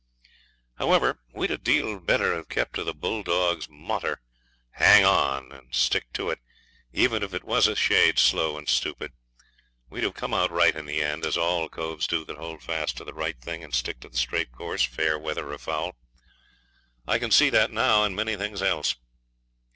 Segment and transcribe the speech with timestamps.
[0.79, 4.19] However, we'd a deal better have kept to the bulldog's motter,
[4.71, 6.39] 'Hang on', and stick to it,
[6.91, 9.13] even if it was a shade slow and stupid.
[9.91, 12.97] We'd have come out right in the end, as all coves do that hold fast
[12.97, 15.95] to the right thing and stick to the straight course, fair weather or foul.
[17.07, 18.95] I can see that now, and many things else.